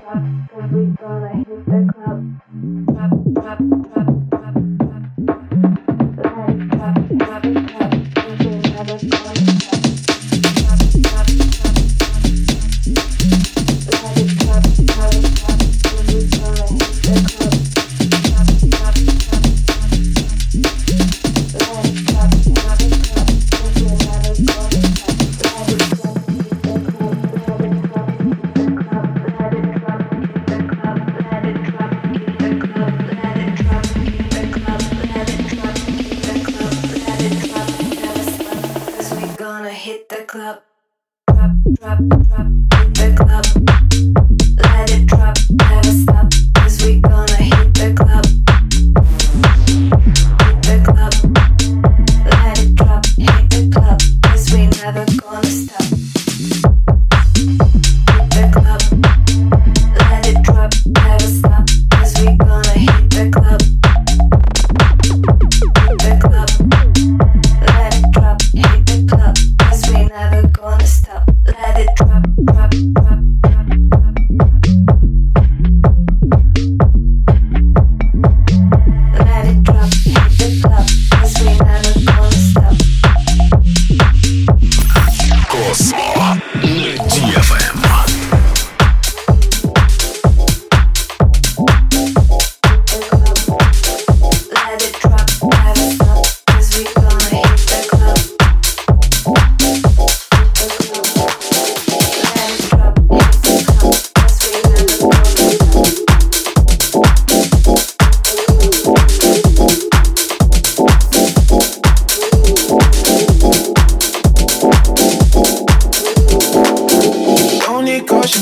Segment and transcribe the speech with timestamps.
[0.00, 2.01] What's gonna be gonna hit the ground?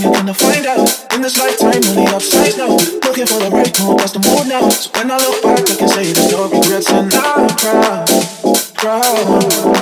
[0.01, 0.89] you wanna find out.
[1.15, 2.77] In this lifetime, only upside now.
[3.05, 4.69] Looking for the right call, that's the mood now.
[4.71, 8.09] So when I look back, I can say there's no regrets, and I'm proud,
[8.75, 9.80] proud.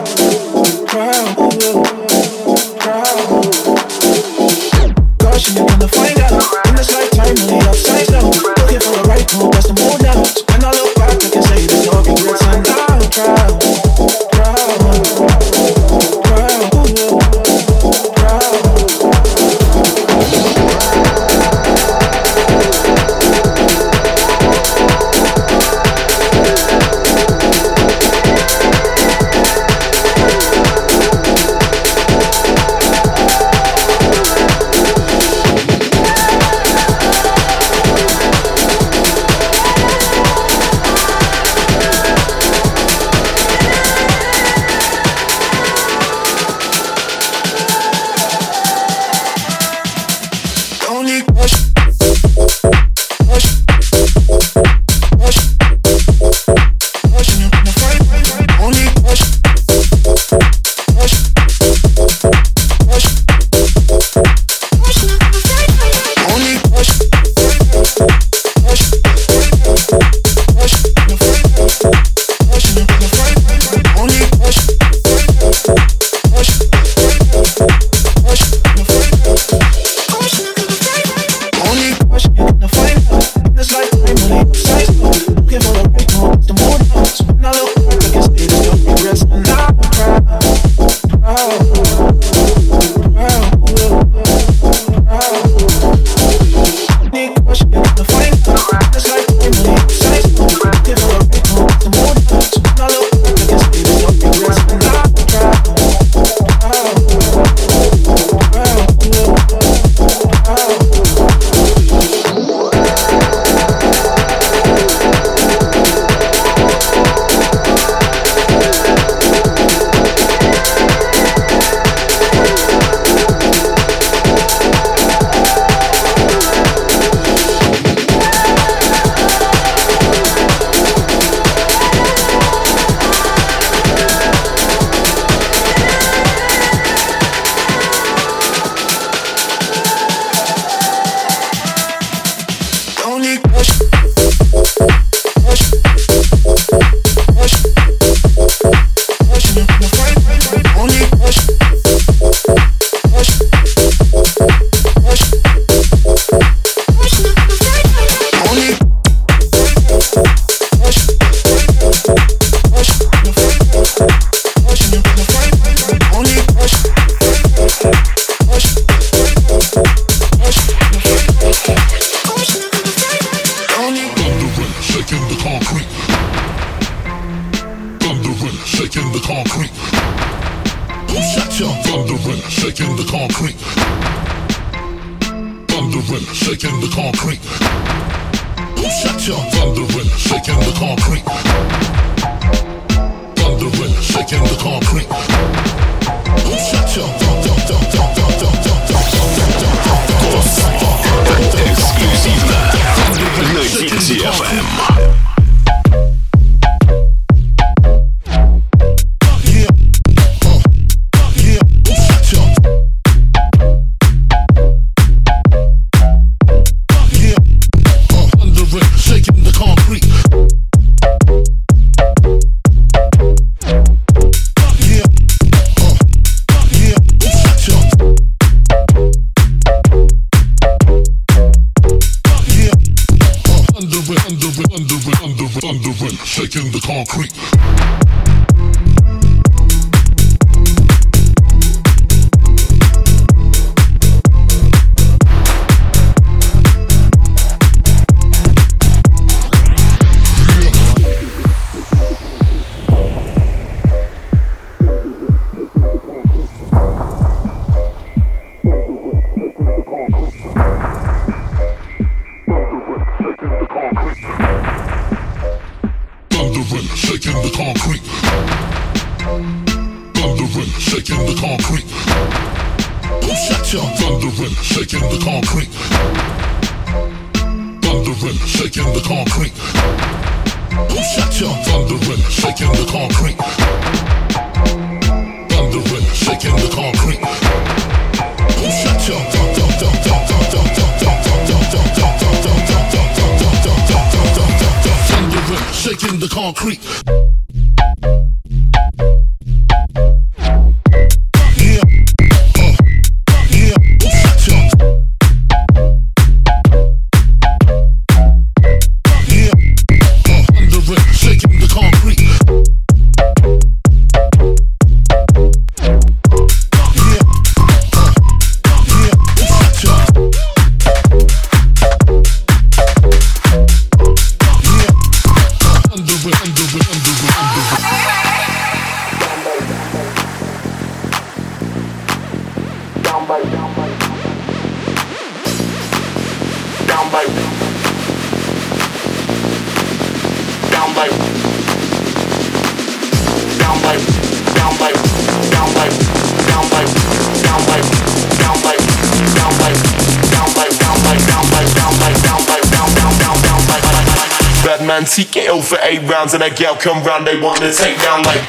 [354.89, 358.43] man TK over eight rounds and that gal come round, they wanna take down like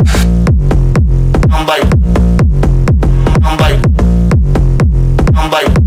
[1.51, 1.84] I'm like
[3.44, 3.79] I'm like
[5.36, 5.79] I'm like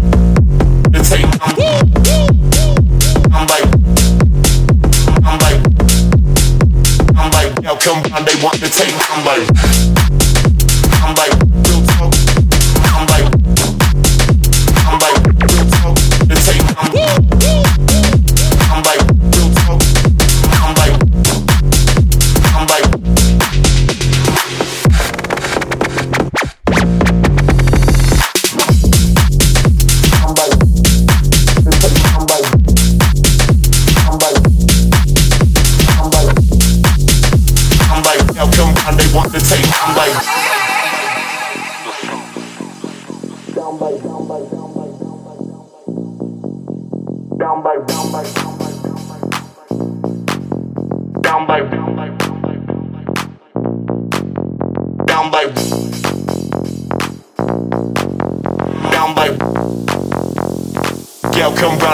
[7.83, 9.92] come on, they want to take my money.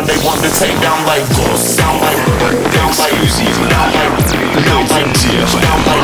[0.07, 1.75] they want to take down like ghosts.
[1.77, 2.15] Down like,
[2.71, 3.43] down like, down
[3.91, 5.11] like, down like,
[5.67, 5.99] down like,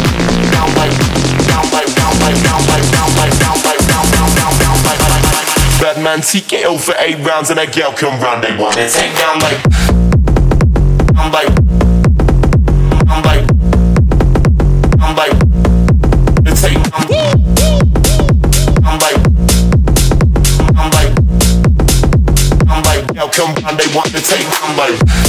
[1.42, 4.52] down like, down like, down like, down like, down like, down like, down down down
[4.56, 5.80] down like, like, like.
[5.80, 8.42] Batman TKO for eight rounds and down like, come round.
[8.42, 9.62] They want to take down like,
[11.12, 11.65] down like.
[23.36, 25.25] come round, they want to take my life.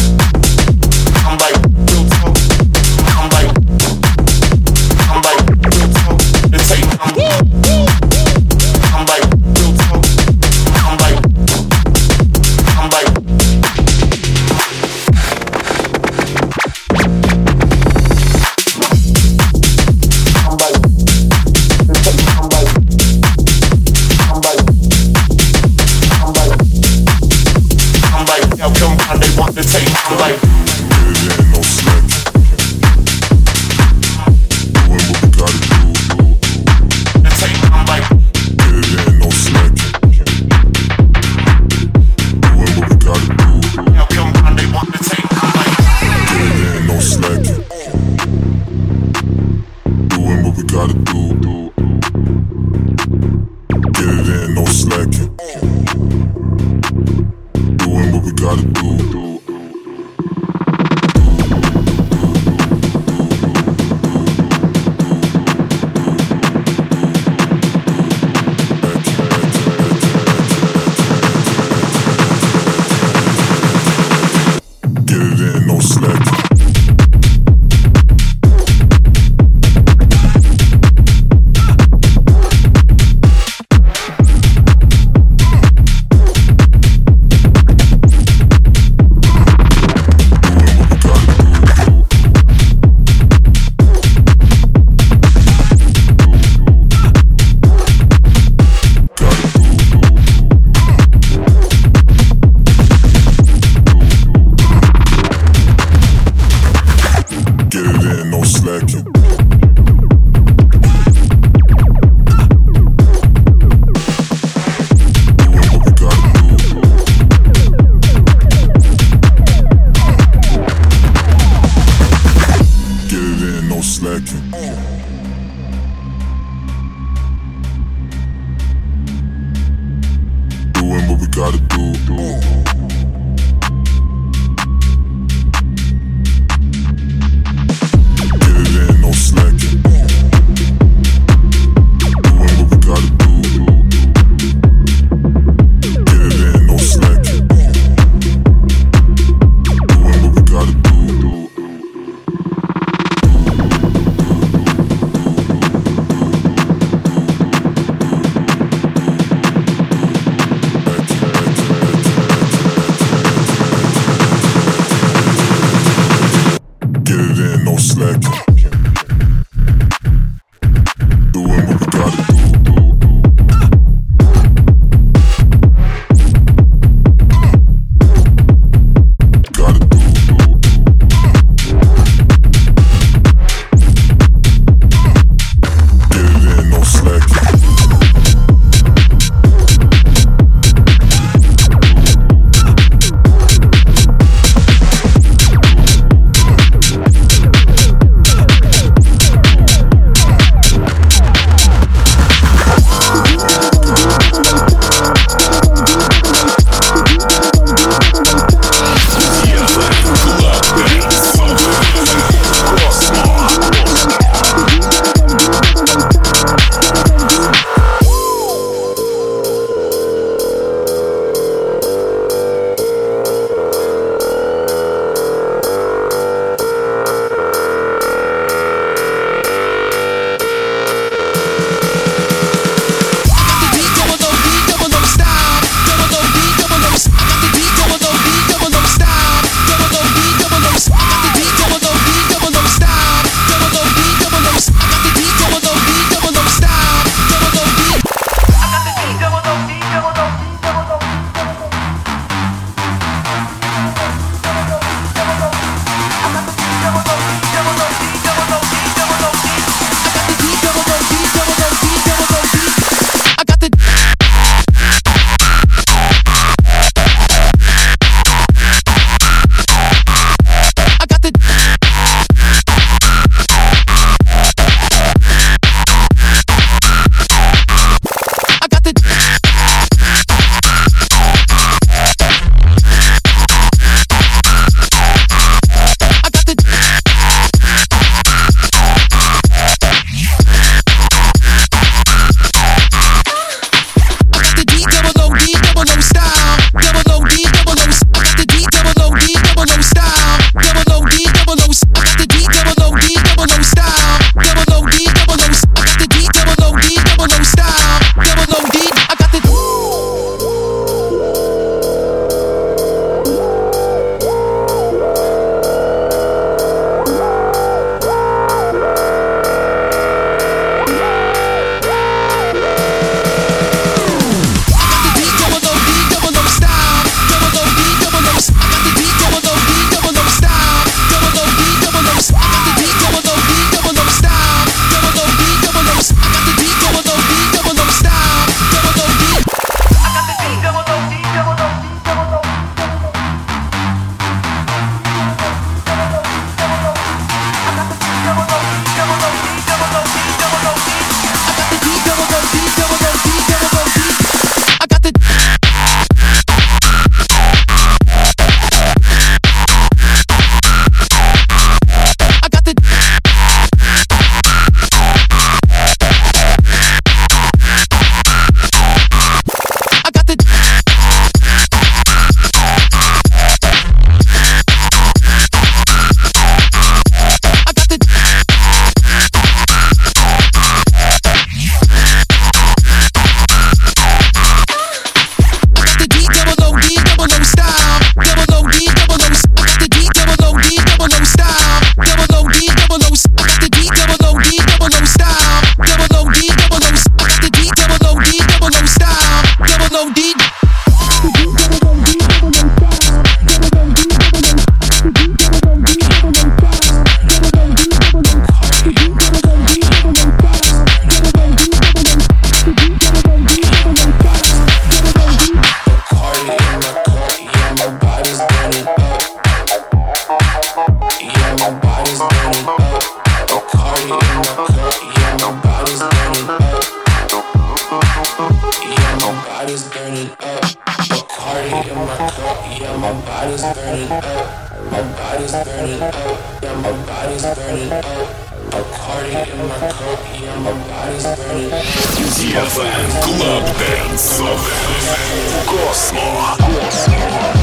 [445.68, 446.56] Космо.
[446.58, 447.57] Космо.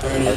[0.00, 0.28] Thank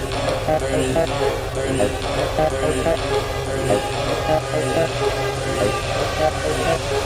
[6.92, 7.01] you.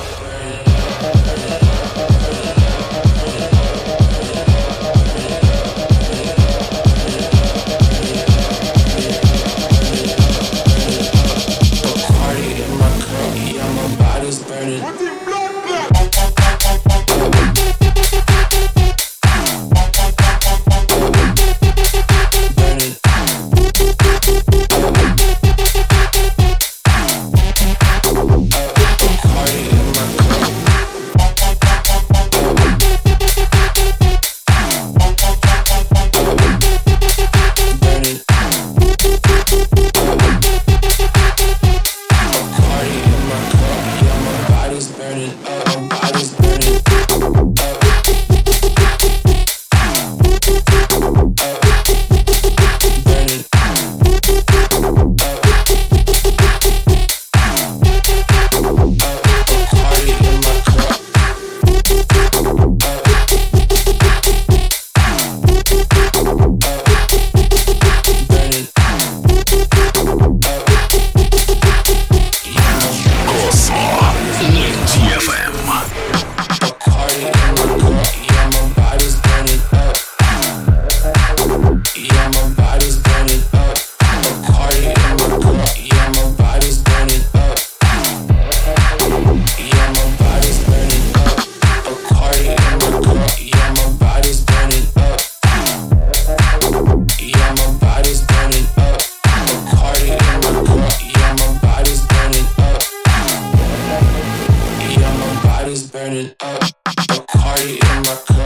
[107.74, 108.45] In my cup.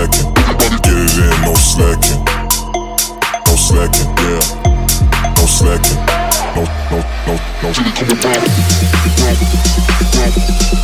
[0.00, 0.32] slacking.
[0.82, 2.24] Get it in, no slacking.
[3.46, 4.42] No slacking, yeah.
[5.36, 6.00] No slacking.
[6.54, 7.34] No, no, no,
[10.74, 10.79] no.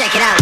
[0.00, 0.39] Check it out.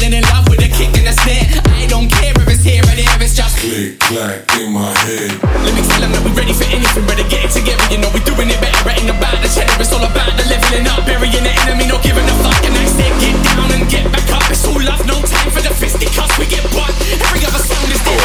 [0.00, 1.60] falling in love with a kick and a snare.
[1.76, 5.28] I don't care if it's here or there, it's just click clack in my head.
[5.60, 7.84] Let me tell them that we're ready for anything, better get it together.
[7.92, 9.76] You know we're doing it better, ain't about the cheddar.
[9.76, 12.64] It's all about the leveling up, burying the enemy, not giving a fuck.
[12.64, 14.44] And I say, get down and get back up.
[14.48, 16.32] It's all love, no time for the fisticuffs.
[16.40, 18.24] We get what every other sound is dead.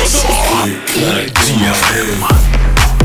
[0.55, 3.04] Click clack in my head.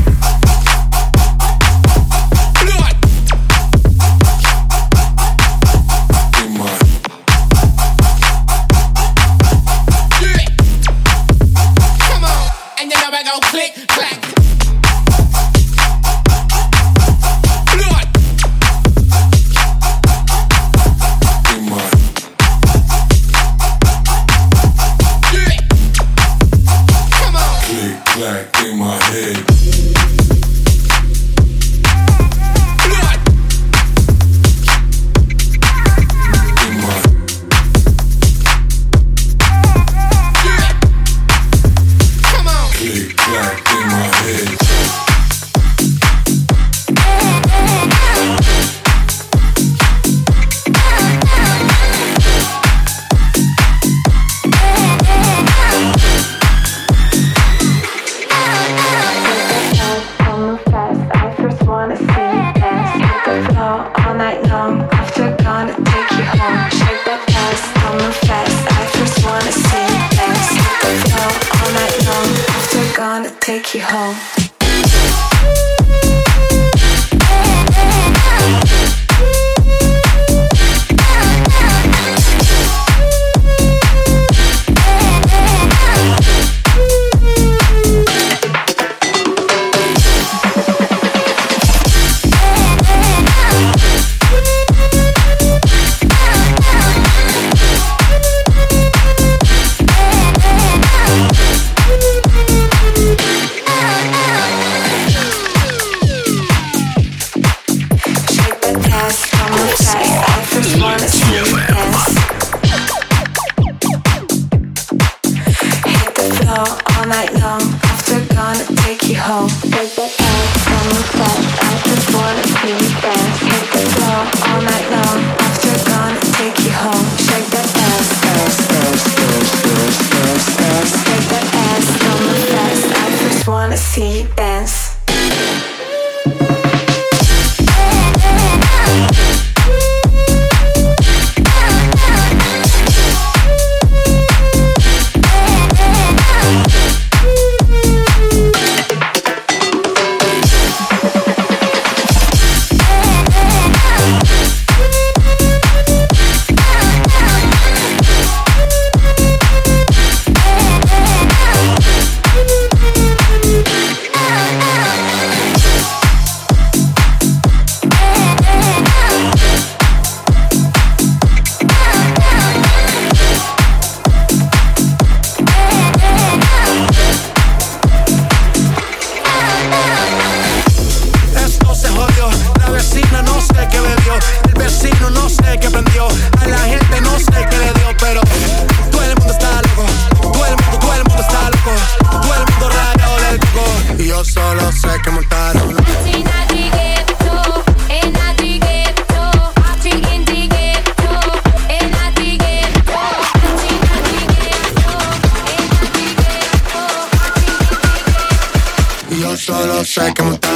[209.21, 210.51] yo solo sé cantar.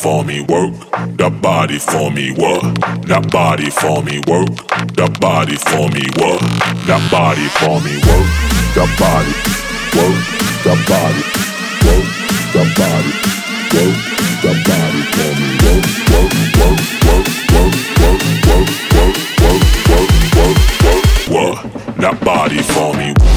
[0.00, 0.72] for me work,
[1.18, 2.62] that body for me work,
[3.04, 4.48] that body for me work,
[4.96, 6.40] that body for me work,
[6.88, 8.24] that body for me work,
[8.72, 9.36] that body,
[9.92, 10.16] work,
[10.64, 11.20] that body,
[11.84, 12.08] work,
[12.56, 13.12] that body,
[13.76, 14.00] work,
[14.64, 21.04] body for me work, work, work, work, work, work, work, work, work, work, work, work,
[21.28, 21.60] work,
[22.00, 23.29] that body for me work.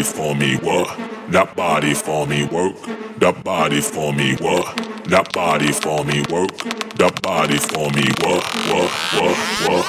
[0.00, 0.98] body for me, what?
[1.30, 2.74] That body for me, work.
[3.18, 4.76] That body for me, what?
[5.04, 6.56] That body for me, work.
[6.96, 8.42] That body for me, what?
[8.70, 8.90] What?
[9.20, 9.36] What?
[9.68, 9.86] What?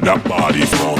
[0.00, 0.93] That body for